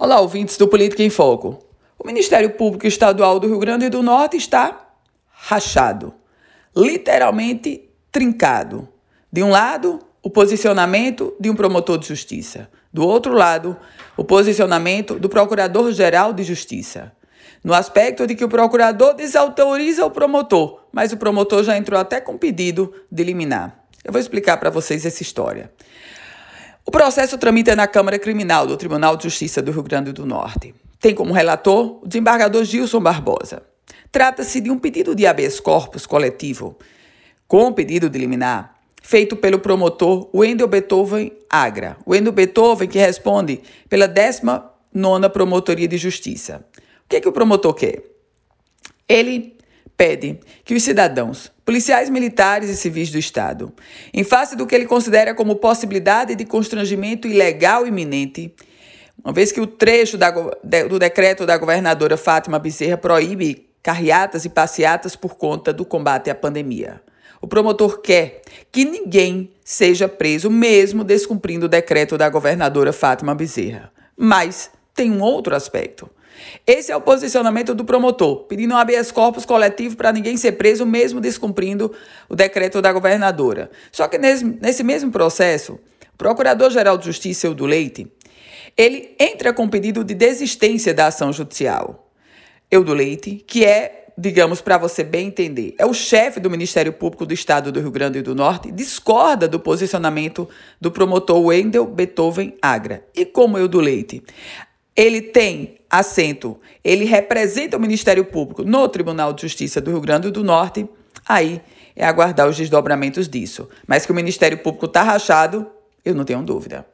Olá, 0.00 0.20
ouvintes 0.20 0.56
do 0.56 0.68
Política 0.68 1.02
em 1.02 1.10
Foco. 1.10 1.58
O 1.98 2.06
Ministério 2.06 2.50
Público 2.50 2.86
Estadual 2.86 3.40
do 3.40 3.48
Rio 3.48 3.58
Grande 3.58 3.88
do 3.88 4.00
Norte 4.00 4.36
está 4.36 4.92
rachado, 5.28 6.14
literalmente 6.74 7.90
trincado. 8.12 8.88
De 9.32 9.42
um 9.42 9.50
lado, 9.50 9.98
o 10.22 10.30
posicionamento 10.30 11.34
de 11.40 11.50
um 11.50 11.56
promotor 11.56 11.98
de 11.98 12.06
justiça. 12.06 12.70
Do 12.92 13.04
outro 13.04 13.32
lado, 13.32 13.76
o 14.16 14.22
posicionamento 14.22 15.18
do 15.18 15.28
Procurador-Geral 15.28 16.32
de 16.32 16.44
Justiça. 16.44 17.10
No 17.64 17.74
aspecto 17.74 18.24
de 18.24 18.36
que 18.36 18.44
o 18.44 18.48
procurador 18.48 19.14
desautoriza 19.14 20.06
o 20.06 20.12
promotor, 20.12 20.84
mas 20.92 21.12
o 21.12 21.16
promotor 21.16 21.64
já 21.64 21.76
entrou 21.76 21.98
até 21.98 22.20
com 22.20 22.38
pedido 22.38 22.94
de 23.10 23.24
liminar. 23.24 23.84
Eu 24.04 24.12
vou 24.12 24.20
explicar 24.20 24.58
para 24.58 24.70
vocês 24.70 25.04
essa 25.04 25.24
história. 25.24 25.72
O 26.88 26.90
processo 26.90 27.36
tramita 27.36 27.76
na 27.76 27.86
Câmara 27.86 28.18
Criminal 28.18 28.66
do 28.66 28.74
Tribunal 28.74 29.14
de 29.14 29.24
Justiça 29.24 29.60
do 29.60 29.70
Rio 29.70 29.82
Grande 29.82 30.10
do 30.10 30.24
Norte. 30.24 30.74
Tem 30.98 31.14
como 31.14 31.34
relator 31.34 32.02
o 32.02 32.08
desembargador 32.08 32.64
Gilson 32.64 32.98
Barbosa. 32.98 33.62
Trata-se 34.10 34.58
de 34.58 34.70
um 34.70 34.78
pedido 34.78 35.14
de 35.14 35.26
habeas 35.26 35.60
corpus 35.60 36.06
coletivo, 36.06 36.78
com 37.46 37.74
pedido 37.74 38.08
de 38.08 38.18
liminar, 38.18 38.74
feito 39.02 39.36
pelo 39.36 39.58
promotor 39.58 40.30
Wendel 40.34 40.66
Beethoven 40.66 41.30
Agra. 41.50 41.98
Wendel 42.06 42.32
Beethoven 42.32 42.88
que 42.88 42.98
responde 42.98 43.60
pela 43.90 44.08
19ª 44.08 45.28
Promotoria 45.28 45.88
de 45.88 45.98
Justiça. 45.98 46.64
O 47.04 47.08
que, 47.10 47.16
é 47.16 47.20
que 47.20 47.28
o 47.28 47.32
promotor 47.32 47.74
quer? 47.74 48.02
Ele 49.06 49.57
pede 49.98 50.38
que 50.64 50.76
os 50.76 50.82
cidadãos, 50.84 51.52
policiais 51.64 52.08
militares 52.08 52.70
e 52.70 52.76
civis 52.76 53.10
do 53.10 53.18
Estado, 53.18 53.72
em 54.14 54.22
face 54.22 54.54
do 54.54 54.64
que 54.64 54.74
ele 54.74 54.86
considera 54.86 55.34
como 55.34 55.56
possibilidade 55.56 56.36
de 56.36 56.44
constrangimento 56.44 57.26
ilegal 57.26 57.84
iminente, 57.84 58.54
uma 59.22 59.32
vez 59.32 59.50
que 59.50 59.60
o 59.60 59.66
trecho 59.66 60.16
da, 60.16 60.30
do 60.30 60.98
decreto 61.00 61.44
da 61.44 61.58
governadora 61.58 62.16
Fátima 62.16 62.60
Bezerra 62.60 62.96
proíbe 62.96 63.68
carreatas 63.82 64.44
e 64.44 64.48
passeatas 64.48 65.16
por 65.16 65.34
conta 65.34 65.72
do 65.72 65.84
combate 65.84 66.30
à 66.30 66.34
pandemia. 66.34 67.02
O 67.40 67.48
promotor 67.48 68.00
quer 68.00 68.42
que 68.70 68.84
ninguém 68.84 69.50
seja 69.64 70.08
preso, 70.08 70.48
mesmo 70.48 71.02
descumprindo 71.02 71.66
o 71.66 71.68
decreto 71.68 72.16
da 72.16 72.28
governadora 72.28 72.92
Fátima 72.92 73.34
Bezerra. 73.34 73.92
Mas 74.16 74.70
tem 74.94 75.10
um 75.10 75.20
outro 75.20 75.54
aspecto. 75.54 76.08
Esse 76.66 76.92
é 76.92 76.96
o 76.96 77.00
posicionamento 77.00 77.74
do 77.74 77.84
promotor, 77.84 78.44
pedindo 78.44 78.74
um 78.74 78.76
habeas 78.76 79.10
corpus 79.10 79.44
coletivo 79.44 79.96
para 79.96 80.12
ninguém 80.12 80.36
ser 80.36 80.52
preso, 80.52 80.84
mesmo 80.86 81.20
descumprindo 81.20 81.92
o 82.28 82.36
decreto 82.36 82.80
da 82.82 82.92
governadora. 82.92 83.70
Só 83.90 84.06
que 84.08 84.18
nesse, 84.18 84.44
nesse 84.44 84.82
mesmo 84.82 85.10
processo, 85.10 85.74
o 86.14 86.18
Procurador-Geral 86.18 86.98
de 86.98 87.06
Justiça, 87.06 87.46
Eudo 87.46 87.66
Leite, 87.66 88.10
ele 88.76 89.14
entra 89.18 89.52
com 89.52 89.68
pedido 89.68 90.04
de 90.04 90.14
desistência 90.14 90.94
da 90.94 91.08
ação 91.08 91.32
judicial. 91.32 92.12
Eudo 92.70 92.92
Leite, 92.92 93.42
que 93.46 93.64
é, 93.64 94.06
digamos, 94.16 94.60
para 94.60 94.76
você 94.76 95.02
bem 95.02 95.28
entender, 95.28 95.74
é 95.78 95.86
o 95.86 95.94
chefe 95.94 96.38
do 96.38 96.50
Ministério 96.50 96.92
Público 96.92 97.24
do 97.24 97.32
Estado 97.32 97.72
do 97.72 97.80
Rio 97.80 97.90
Grande 97.90 98.20
do 98.20 98.34
Norte, 98.34 98.70
discorda 98.70 99.48
do 99.48 99.58
posicionamento 99.58 100.48
do 100.80 100.90
promotor 100.90 101.40
Wendel 101.40 101.86
Beethoven 101.86 102.54
Agra. 102.60 103.04
E 103.14 103.24
como 103.24 103.58
Eudo 103.58 103.80
Leite 103.80 104.22
ele 104.98 105.22
tem 105.22 105.78
assento, 105.88 106.58
ele 106.82 107.04
representa 107.04 107.76
o 107.76 107.80
Ministério 107.80 108.24
Público 108.24 108.64
no 108.64 108.88
Tribunal 108.88 109.32
de 109.32 109.42
Justiça 109.42 109.80
do 109.80 109.92
Rio 109.92 110.00
Grande 110.00 110.28
do 110.28 110.42
Norte, 110.42 110.88
aí 111.26 111.62
é 111.94 112.04
aguardar 112.04 112.48
os 112.48 112.56
desdobramentos 112.56 113.28
disso. 113.28 113.68
Mas 113.86 114.04
que 114.04 114.10
o 114.10 114.14
Ministério 114.14 114.58
Público 114.58 114.86
está 114.86 115.04
rachado, 115.04 115.70
eu 116.04 116.16
não 116.16 116.24
tenho 116.24 116.42
dúvida. 116.42 116.84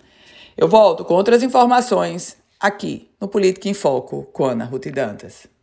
Eu 0.54 0.68
volto 0.68 1.02
com 1.02 1.14
outras 1.14 1.42
informações 1.42 2.36
aqui 2.60 3.08
no 3.18 3.26
Política 3.26 3.70
em 3.70 3.74
Foco 3.74 4.28
com 4.34 4.44
Ana 4.44 4.66
Ruth 4.66 4.88
Dantas. 4.88 5.53